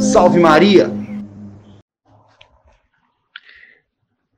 Salve 0.00 0.40
Maria! 0.40 0.90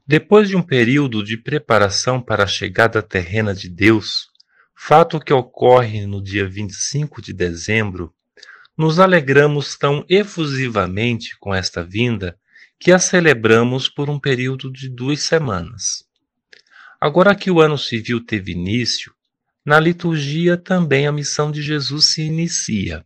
Depois 0.04 0.48
de 0.48 0.56
um 0.56 0.62
período 0.62 1.22
de 1.22 1.36
preparação 1.36 2.20
para 2.20 2.42
a 2.42 2.48
chegada 2.48 3.00
terrena 3.00 3.54
de 3.54 3.68
Deus, 3.68 4.26
fato 4.74 5.20
que 5.20 5.32
ocorre 5.32 6.04
no 6.04 6.20
dia 6.20 6.48
25 6.48 7.22
de 7.22 7.32
dezembro, 7.32 8.12
nos 8.76 8.98
alegramos 8.98 9.76
tão 9.76 10.04
efusivamente 10.08 11.38
com 11.38 11.54
esta 11.54 11.84
vinda 11.84 12.36
que 12.76 12.90
a 12.90 12.98
celebramos 12.98 13.88
por 13.88 14.10
um 14.10 14.18
período 14.18 14.72
de 14.72 14.88
duas 14.88 15.20
semanas. 15.20 16.04
Agora 17.00 17.36
que 17.36 17.52
o 17.52 17.60
ano 17.60 17.78
civil 17.78 18.24
teve 18.24 18.50
início, 18.50 19.15
na 19.66 19.80
liturgia 19.80 20.56
também 20.56 21.08
a 21.08 21.12
missão 21.12 21.50
de 21.50 21.60
Jesus 21.60 22.12
se 22.12 22.22
inicia. 22.22 23.04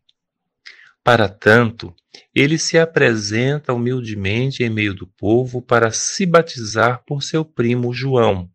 Para 1.03 1.27
tanto, 1.27 1.95
ele 2.35 2.59
se 2.59 2.79
apresenta 2.79 3.73
humildemente 3.73 4.63
em 4.63 4.69
meio 4.69 4.93
do 4.93 5.07
povo 5.07 5.63
para 5.63 5.91
se 5.91 6.27
batizar 6.27 7.03
por 7.07 7.23
seu 7.23 7.47
primo 7.47 7.95
João, 7.95 8.51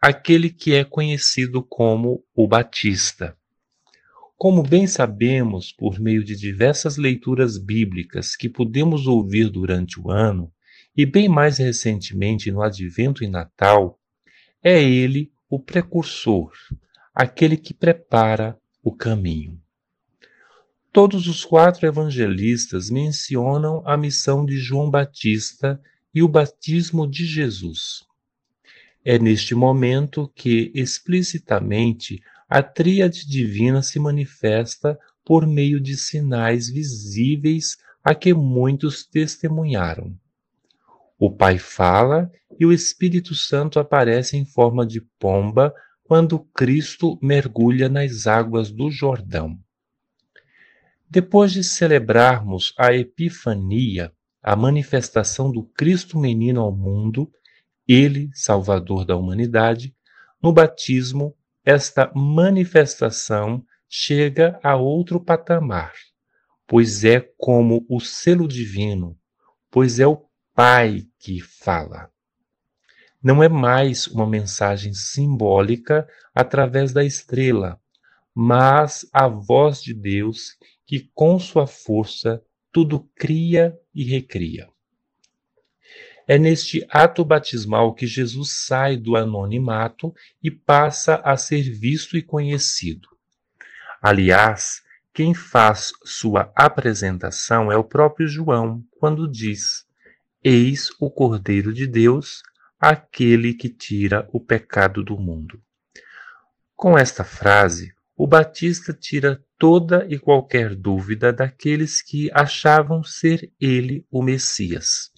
aquele 0.00 0.48
que 0.48 0.74
é 0.74 0.84
conhecido 0.84 1.60
como 1.60 2.24
o 2.36 2.46
Batista. 2.46 3.36
Como 4.36 4.62
bem 4.62 4.86
sabemos, 4.86 5.72
por 5.72 5.98
meio 5.98 6.22
de 6.22 6.36
diversas 6.36 6.96
leituras 6.96 7.58
bíblicas 7.58 8.36
que 8.36 8.48
podemos 8.48 9.08
ouvir 9.08 9.50
durante 9.50 9.98
o 9.98 10.08
ano, 10.08 10.52
e 10.96 11.04
bem 11.04 11.28
mais 11.28 11.58
recentemente 11.58 12.52
no 12.52 12.62
Advento 12.62 13.24
e 13.24 13.28
Natal, 13.28 13.98
é 14.62 14.80
ele 14.80 15.32
o 15.48 15.58
precursor, 15.58 16.52
aquele 17.14 17.56
que 17.56 17.74
prepara 17.74 18.58
o 18.82 18.94
caminho. 18.94 19.60
Todos 20.92 21.28
os 21.28 21.44
quatro 21.44 21.86
evangelistas 21.86 22.90
mencionam 22.90 23.82
a 23.86 23.96
missão 23.96 24.44
de 24.44 24.56
João 24.58 24.90
Batista 24.90 25.80
e 26.12 26.22
o 26.22 26.28
batismo 26.28 27.08
de 27.08 27.24
Jesus. 27.24 28.04
É 29.04 29.18
neste 29.18 29.54
momento 29.54 30.30
que, 30.34 30.72
explicitamente, 30.74 32.20
a 32.48 32.62
tríade 32.62 33.26
divina 33.26 33.82
se 33.82 34.00
manifesta 34.00 34.98
por 35.24 35.46
meio 35.46 35.80
de 35.80 35.96
sinais 35.96 36.68
visíveis 36.68 37.78
a 38.02 38.14
que 38.14 38.34
muitos 38.34 39.04
testemunharam. 39.04 40.12
O 41.18 41.30
Pai 41.30 41.58
fala 41.58 42.30
e 42.58 42.66
o 42.66 42.72
Espírito 42.72 43.34
Santo 43.34 43.78
aparece 43.78 44.36
em 44.36 44.44
forma 44.44 44.84
de 44.84 45.00
pomba 45.18 45.72
quando 46.10 46.40
Cristo 46.40 47.16
mergulha 47.22 47.88
nas 47.88 48.26
águas 48.26 48.68
do 48.72 48.90
Jordão. 48.90 49.56
Depois 51.08 51.52
de 51.52 51.62
celebrarmos 51.62 52.74
a 52.76 52.92
Epifania, 52.92 54.12
a 54.42 54.56
manifestação 54.56 55.52
do 55.52 55.62
Cristo 55.62 56.18
menino 56.18 56.62
ao 56.62 56.76
mundo, 56.76 57.30
ele, 57.86 58.28
Salvador 58.34 59.04
da 59.04 59.16
humanidade, 59.16 59.94
no 60.42 60.52
batismo 60.52 61.32
esta 61.64 62.10
manifestação 62.12 63.64
chega 63.88 64.58
a 64.64 64.74
outro 64.74 65.20
patamar, 65.20 65.92
pois 66.66 67.04
é 67.04 67.20
como 67.38 67.86
o 67.88 68.00
selo 68.00 68.48
divino, 68.48 69.16
pois 69.70 70.00
é 70.00 70.08
o 70.08 70.26
Pai 70.56 71.04
que 71.20 71.40
fala. 71.40 72.10
Não 73.22 73.42
é 73.42 73.48
mais 73.50 74.06
uma 74.06 74.26
mensagem 74.26 74.94
simbólica 74.94 76.08
através 76.34 76.90
da 76.90 77.04
estrela, 77.04 77.78
mas 78.34 79.06
a 79.12 79.28
voz 79.28 79.82
de 79.82 79.92
Deus 79.92 80.56
que, 80.86 81.10
com 81.14 81.38
sua 81.38 81.66
força, 81.66 82.42
tudo 82.72 83.06
cria 83.14 83.78
e 83.94 84.04
recria. 84.04 84.68
É 86.26 86.38
neste 86.38 86.86
ato 86.88 87.22
batismal 87.22 87.92
que 87.92 88.06
Jesus 88.06 88.64
sai 88.64 88.96
do 88.96 89.14
anonimato 89.16 90.14
e 90.42 90.50
passa 90.50 91.16
a 91.16 91.36
ser 91.36 91.62
visto 91.62 92.16
e 92.16 92.22
conhecido. 92.22 93.08
Aliás, 94.00 94.80
quem 95.12 95.34
faz 95.34 95.92
sua 96.04 96.50
apresentação 96.54 97.70
é 97.70 97.76
o 97.76 97.84
próprio 97.84 98.26
João, 98.26 98.82
quando 98.98 99.30
diz: 99.30 99.84
Eis 100.42 100.88
o 100.98 101.10
Cordeiro 101.10 101.74
de 101.74 101.86
Deus, 101.86 102.42
aquele 102.80 103.52
que 103.52 103.68
tira 103.68 104.26
o 104.32 104.40
pecado 104.40 105.04
do 105.04 105.18
mundo. 105.18 105.60
Com 106.74 106.96
esta 106.96 107.22
frase, 107.22 107.92
o 108.16 108.26
Batista 108.26 108.94
tira 108.94 109.44
toda 109.58 110.06
e 110.08 110.18
qualquer 110.18 110.74
dúvida 110.74 111.30
daqueles 111.30 112.00
que 112.00 112.30
achavam 112.32 113.04
ser 113.04 113.52
ele 113.60 114.06
o 114.10 114.22
Messias. 114.22 115.10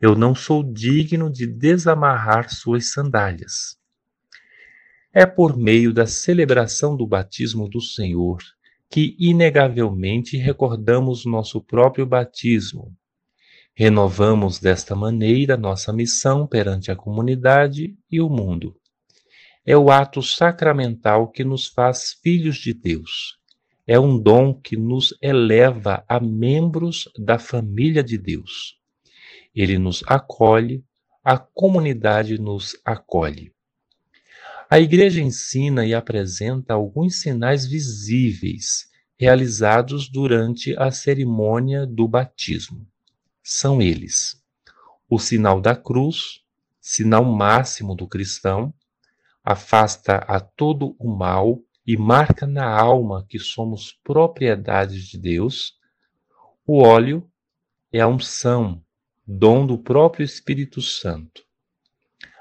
Eu 0.00 0.16
não 0.16 0.34
sou 0.34 0.64
digno 0.64 1.30
de 1.30 1.46
desamarrar 1.46 2.52
suas 2.52 2.90
sandálias. 2.90 3.78
É 5.12 5.24
por 5.26 5.56
meio 5.56 5.92
da 5.92 6.06
celebração 6.06 6.96
do 6.96 7.06
batismo 7.06 7.68
do 7.68 7.80
Senhor 7.80 8.38
que, 8.88 9.14
inegavelmente, 9.18 10.36
recordamos 10.36 11.24
nosso 11.24 11.60
próprio 11.60 12.04
batismo. 12.04 12.92
Renovamos 13.82 14.58
desta 14.58 14.94
maneira 14.94 15.56
nossa 15.56 15.90
missão 15.90 16.46
perante 16.46 16.90
a 16.90 16.94
comunidade 16.94 17.96
e 18.10 18.20
o 18.20 18.28
mundo. 18.28 18.76
É 19.64 19.74
o 19.74 19.90
ato 19.90 20.22
sacramental 20.22 21.28
que 21.28 21.42
nos 21.42 21.66
faz 21.66 22.12
filhos 22.22 22.58
de 22.58 22.74
Deus. 22.74 23.38
É 23.86 23.98
um 23.98 24.18
dom 24.18 24.52
que 24.52 24.76
nos 24.76 25.16
eleva 25.22 26.04
a 26.06 26.20
membros 26.20 27.08
da 27.18 27.38
família 27.38 28.04
de 28.04 28.18
Deus. 28.18 28.76
Ele 29.54 29.78
nos 29.78 30.02
acolhe, 30.06 30.84
a 31.24 31.38
comunidade 31.38 32.38
nos 32.38 32.78
acolhe. 32.84 33.50
A 34.68 34.78
Igreja 34.78 35.22
ensina 35.22 35.86
e 35.86 35.94
apresenta 35.94 36.74
alguns 36.74 37.22
sinais 37.22 37.64
visíveis 37.64 38.90
realizados 39.18 40.06
durante 40.06 40.78
a 40.78 40.90
cerimônia 40.90 41.86
do 41.86 42.06
batismo. 42.06 42.89
São 43.52 43.82
eles: 43.82 44.40
o 45.08 45.18
sinal 45.18 45.60
da 45.60 45.74
cruz, 45.74 46.40
sinal 46.80 47.24
máximo 47.24 47.96
do 47.96 48.06
cristão, 48.06 48.72
afasta 49.42 50.18
a 50.18 50.38
todo 50.38 50.94
o 51.00 51.10
mal 51.10 51.60
e 51.84 51.96
marca 51.96 52.46
na 52.46 52.64
alma 52.64 53.26
que 53.28 53.40
somos 53.40 53.92
propriedade 54.04 55.04
de 55.04 55.18
Deus. 55.18 55.76
O 56.64 56.80
óleo 56.80 57.28
é 57.92 57.98
a 57.98 58.06
unção, 58.06 58.84
dom 59.26 59.66
do 59.66 59.76
próprio 59.76 60.24
Espírito 60.24 60.80
Santo. 60.80 61.44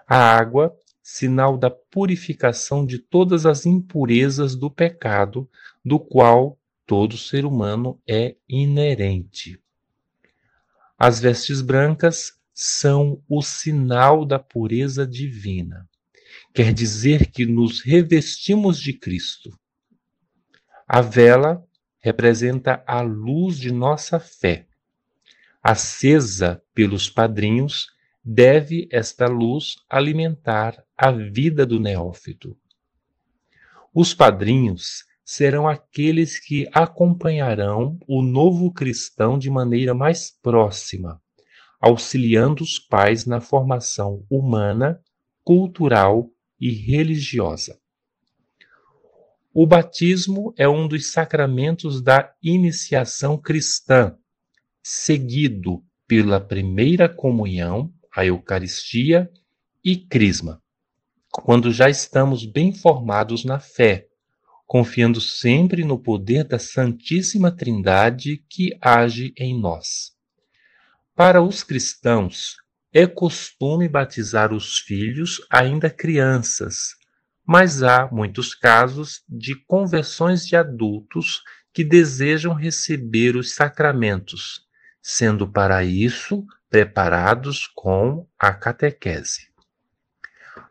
A 0.07 0.15
água, 0.15 0.77
sinal 1.01 1.57
da 1.57 1.71
purificação 1.71 2.85
de 2.85 2.99
todas 2.99 3.47
as 3.47 3.65
impurezas 3.65 4.55
do 4.55 4.69
pecado, 4.69 5.49
do 5.83 5.99
qual 5.99 6.59
todo 6.85 7.17
ser 7.17 7.45
humano 7.45 7.99
é 8.07 8.35
inerente. 8.47 9.59
As 10.99 11.19
vestes 11.19 11.61
brancas 11.61 12.33
são 12.53 13.23
o 13.29 13.41
sinal 13.41 14.25
da 14.25 14.37
pureza 14.37 15.07
divina. 15.07 15.87
Quer 16.53 16.73
dizer 16.73 17.31
que 17.31 17.45
nos 17.45 17.81
revestimos 17.81 18.79
de 18.79 18.91
Cristo. 18.91 19.57
A 20.85 20.99
vela 20.99 21.63
representa 21.99 22.83
a 22.85 23.01
luz 23.01 23.57
de 23.57 23.71
nossa 23.71 24.19
fé 24.19 24.67
acesa 25.61 26.61
pelos 26.73 27.09
padrinhos, 27.09 27.89
deve 28.23 28.88
esta 28.91 29.27
luz 29.27 29.75
alimentar 29.89 30.83
a 30.97 31.11
vida 31.11 31.65
do 31.65 31.79
neófito. 31.79 32.57
Os 33.93 34.13
padrinhos 34.13 35.03
serão 35.31 35.67
aqueles 35.67 36.39
que 36.39 36.68
acompanharão 36.74 38.00
o 38.07 38.24
novo 38.24 38.74
cristão 38.74 39.38
de 39.38 39.48
maneira 39.48 39.94
mais 39.94 40.31
próxima, 40.42 41.21
auxiliando 41.80 42.63
os 42.63 42.80
pais 42.80 43.27
na 43.27 43.39
formação 43.39 44.25
humana, 44.27 45.00
cultural 45.44 46.31
e 46.59 46.71
religiosa. 46.71 47.80
O 49.53 49.68
batismo 49.68 50.51
é 50.57 50.68
um 50.68 50.88
dos 50.88 51.12
sacramentos 51.12 52.01
da 52.01 52.33
iniciação 52.42 53.38
cristã 53.38 54.18
seguido 54.81 55.83
pela 56.07 56.42
primeira 56.42 57.07
comunhão, 57.07 57.94
a 58.12 58.25
Eucaristia 58.25 59.30
e 59.86 59.95
Crisma, 59.95 60.59
quando 61.31 61.71
já 61.71 61.88
estamos 61.88 62.45
bem 62.45 62.74
formados 62.74 63.45
na 63.45 63.59
fé, 63.59 64.08
confiando 64.69 65.19
sempre 65.19 65.83
no 65.83 65.98
poder 65.98 66.44
da 66.44 66.60
Santíssima 66.60 67.51
Trindade 67.51 68.45
que 68.48 68.77
age 68.80 69.33
em 69.36 69.60
nós. 69.60 70.12
Para 71.16 71.42
os 71.42 71.63
cristãos, 71.63 72.56
é 72.94 73.07
costume 73.07 73.89
batizar 73.89 74.54
os 74.54 74.77
filhos 74.77 75.42
ainda 75.50 75.89
crianças, 75.89 76.95
mas 77.44 77.81
há 77.81 78.07
muitos 78.12 78.54
casos 78.54 79.24
de 79.27 79.56
conversões 79.56 80.45
de 80.45 80.56
adultos 80.56 81.42
que 81.74 81.83
desejam 81.83 82.54
receber 82.54 83.36
os 83.36 83.56
sacramentos, 83.56 84.68
sendo 85.01 85.51
para 85.51 85.83
isso 85.83 86.45
preparados 86.69 87.65
com 87.74 88.27
a 88.38 88.54
catequese. 88.54 89.50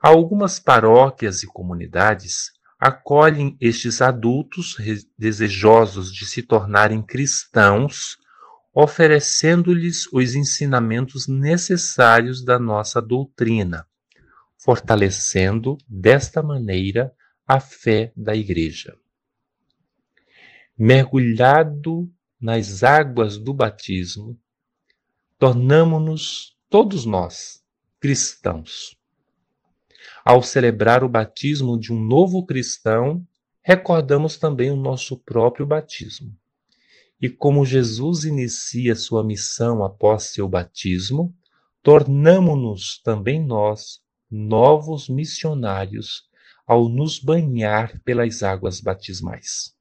Algumas 0.01 0.61
paróquias 0.61 1.43
e 1.43 1.49
comunidades 1.49 2.53
acolhem 2.79 3.57
estes 3.61 4.01
adultos 4.01 4.77
desejosos 5.19 6.13
de 6.13 6.25
se 6.25 6.43
tornarem 6.43 7.03
cristãos, 7.03 8.19
oferecendo-lhes 8.73 10.07
os 10.13 10.35
ensinamentos 10.35 11.27
necessários 11.27 12.45
da 12.45 12.59
nossa 12.59 13.03
doutrina, 13.03 13.87
fortalecendo 14.57 15.77
desta 15.89 16.43
maneira 16.43 17.13
a 17.47 17.59
fé 17.59 18.13
da 18.17 18.37
Igreja. 18.37 18.97
Mergulhado 20.77 22.09
nas 22.41 22.85
águas 22.85 23.37
do 23.37 23.53
batismo, 23.53 24.39
tornamo-nos 25.39 26.57
todos 26.69 27.05
nós 27.05 27.65
cristãos. 27.99 28.98
Ao 30.25 30.43
celebrar 30.43 31.03
o 31.03 31.09
batismo 31.09 31.79
de 31.79 31.93
um 31.93 32.01
novo 32.01 32.45
cristão, 32.45 33.27
recordamos 33.63 34.37
também 34.37 34.71
o 34.71 34.77
nosso 34.77 35.17
próprio 35.17 35.67
batismo. 35.67 36.35
E 37.21 37.29
como 37.29 37.67
Jesus 37.67 38.25
inicia 38.25 38.95
sua 38.95 39.25
missão 39.25 39.83
após 39.83 40.25
seu 40.25 40.49
batismo, 40.49 41.35
tornamo-nos 41.83 43.01
também 43.03 43.45
nós 43.45 44.01
novos 44.31 45.09
missionários 45.09 46.29
ao 46.67 46.89
nos 46.89 47.19
banhar 47.19 47.99
pelas 48.01 48.43
águas 48.43 48.81
batismais. 48.81 49.75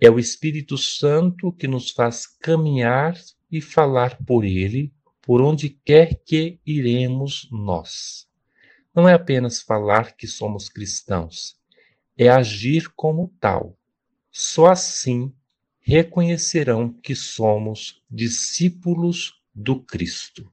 É 0.00 0.10
o 0.10 0.18
Espírito 0.18 0.78
Santo 0.78 1.52
que 1.52 1.66
nos 1.66 1.90
faz 1.90 2.26
caminhar 2.26 3.14
e 3.50 3.60
falar 3.60 4.22
por 4.24 4.44
ele 4.44 4.92
por 5.26 5.42
onde 5.42 5.68
quer 5.68 6.22
que 6.24 6.60
iremos 6.64 7.48
nós. 7.50 8.28
Não 8.94 9.08
é 9.08 9.12
apenas 9.12 9.60
falar 9.60 10.16
que 10.16 10.28
somos 10.28 10.68
cristãos, 10.68 11.56
é 12.16 12.28
agir 12.28 12.88
como 12.94 13.34
tal. 13.40 13.76
Só 14.30 14.66
assim 14.66 15.34
reconhecerão 15.80 16.92
que 16.92 17.16
somos 17.16 18.00
discípulos 18.08 19.34
do 19.52 19.82
Cristo. 19.82 20.48